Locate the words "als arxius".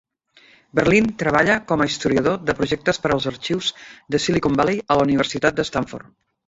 3.19-3.71